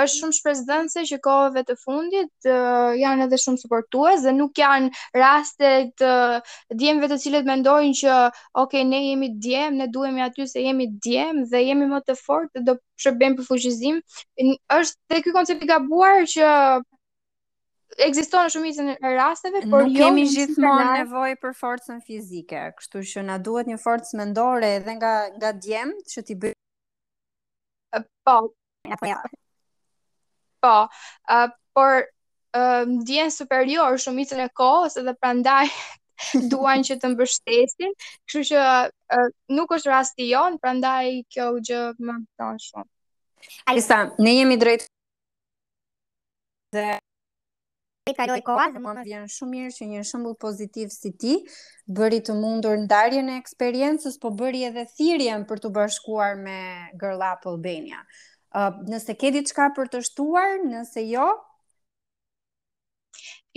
është 0.00 0.18
shumë 0.20 0.36
shpresdënse 0.38 1.02
që 1.10 1.18
kohëve 1.24 1.62
të 1.68 1.76
fundit 1.82 2.48
uh, 2.48 2.94
janë 2.98 3.26
edhe 3.26 3.38
shumë 3.42 3.60
supportues 3.62 4.24
dhe 4.26 4.34
nuk 4.36 4.56
janë 4.60 4.90
rastet 5.20 6.04
uh, 6.04 6.40
djemve 6.80 7.10
të 7.12 7.18
cilët 7.26 7.48
mendojnë 7.50 7.98
që 8.02 8.16
ok, 8.62 8.78
ne 8.92 9.02
jemi 9.10 9.32
djem, 9.42 9.76
ne 9.80 9.90
duhemi 9.96 10.24
aty 10.28 10.48
se 10.50 10.64
jemi 10.64 10.88
djem 11.06 11.44
dhe 11.52 11.64
jemi 11.68 11.88
më 11.92 12.02
të 12.08 12.18
fort 12.22 12.50
dhe 12.54 12.64
do 12.70 12.76
shërbem 13.02 13.36
për 13.38 13.48
fuqizim. 13.50 14.02
është 14.78 15.10
dhe 15.14 15.22
kjo 15.24 15.36
koncept 15.38 15.62
i 15.64 15.68
gabuar 15.68 16.24
që 16.34 16.50
ekziston 18.06 18.44
në 18.44 18.50
shumicën 18.52 18.88
rasteve, 19.16 19.60
por 19.70 19.86
nuk 19.86 19.96
jo 19.96 20.04
kemi 20.04 20.24
gjithmonë 20.28 20.90
nevojë 21.00 21.38
për 21.40 21.54
forcën 21.56 22.02
fizike, 22.06 22.60
kështu 22.80 23.04
që 23.12 23.22
na 23.28 23.36
duhet 23.40 23.66
një 23.70 23.78
forcë 23.84 24.18
mendore 24.20 24.68
edhe 24.82 24.96
nga 24.98 25.14
nga 25.38 25.52
djemt 25.56 26.02
që 26.12 26.24
ti 26.26 26.34
bëj 26.42 26.52
po. 28.24 28.52
Po. 30.60 30.88
po 30.88 30.88
por 31.76 32.08
um, 32.56 32.98
djenë 33.04 33.30
superior 33.34 33.98
shumitën 34.00 34.40
e 34.42 34.48
kohës 34.56 34.96
edhe 35.00 35.12
prandaj 35.20 35.68
duan 36.50 36.84
që 36.86 36.96
të 37.02 37.10
mbështesin, 37.12 37.92
kështu 38.28 38.44
që 38.52 39.20
nuk 39.52 39.72
është 39.76 39.92
rasti 39.92 40.30
jon, 40.32 40.56
prandaj 40.62 41.20
kjo 41.32 41.50
gjë 41.68 41.82
më 42.00 42.16
vjen 42.40 42.62
shumë. 42.68 42.88
Alisa, 43.68 44.00
ne 44.18 44.32
jemi 44.40 44.56
drejt 44.56 44.88
dhe 46.72 46.88
e 48.10 48.12
kaloj 48.14 48.38
koha 48.46 48.64
dhe 48.72 48.78
më 48.82 49.02
vjen 49.08 49.24
shumë 49.34 49.50
mirë 49.52 49.72
që 49.76 49.86
një 49.92 50.00
shembull 50.08 50.36
pozitiv 50.42 50.92
si 50.94 51.10
ti 51.22 51.32
bëri 51.98 52.20
të 52.28 52.36
mundur 52.38 52.76
ndarjen 52.84 53.32
e 53.32 53.38
eksperiencës, 53.40 54.18
po 54.22 54.30
bëri 54.40 54.60
edhe 54.68 54.84
thirrjen 54.94 55.42
për 55.48 55.62
të 55.64 55.70
bashkuar 55.78 56.38
me 56.44 56.54
Girl 57.02 57.24
Up 57.30 57.48
Albania. 57.50 57.98
Uh, 58.54 58.70
nëse 58.92 59.16
ke 59.18 59.32
diçka 59.34 59.66
për 59.78 59.90
të 59.94 60.04
shtuar, 60.10 60.56
nëse 60.70 61.06
jo, 61.10 61.26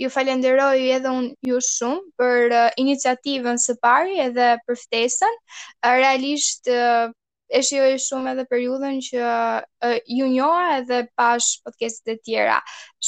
Ju 0.00 0.08
falenderoj 0.08 0.78
edhe 0.96 1.10
unë 1.12 1.34
ju 1.46 1.58
shumë 1.60 2.18
për 2.18 2.52
uh, 2.56 2.66
iniciativën 2.80 3.58
së 3.60 3.74
pari 3.84 4.14
edhe 4.24 4.46
për 4.66 4.78
ftesën. 4.82 5.34
Uh, 5.36 5.92
realisht 6.00 6.70
uh, 6.72 7.10
e 7.50 7.60
shijoj 7.66 7.96
shumë 8.02 8.30
edhe 8.32 8.44
periudhën 8.50 8.98
që 9.06 9.22
uh, 9.26 9.94
ju 10.16 10.28
njoha 10.30 10.66
edhe 10.78 11.00
pash 11.18 11.56
podcastet 11.66 12.14
e 12.14 12.16
tjera. 12.28 12.58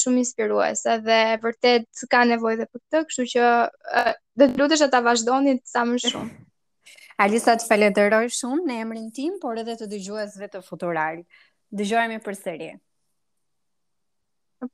Shumë 0.03 0.25
inspiruese 0.25 0.97
dhe 1.07 1.21
vërtet 1.45 2.03
ka 2.11 2.25
nevojë 2.31 2.59
edhe 2.59 2.69
për 2.73 2.83
këtë, 2.85 3.03
kështu 3.13 3.27
që 3.37 3.47
uh, 3.51 4.15
do 4.43 4.49
të 4.51 4.63
lutesh 4.65 4.87
ta 4.93 5.03
vazhdoni 5.07 5.55
sa 5.69 5.85
më 5.89 6.01
shumë. 6.09 6.33
Alisa, 7.23 7.55
të 7.61 7.69
falenderoj 7.71 8.33
shumë 8.35 8.65
në 8.67 8.79
emrin 8.87 9.11
tim, 9.15 9.37
por 9.43 9.61
edhe 9.63 9.77
të 9.79 9.87
dëgjuesve 9.93 10.49
të 10.55 10.65
futurarit. 10.67 11.29
Dëgjohemi 11.77 12.19
përsëri. 12.27 12.73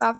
Pa. 0.01 0.19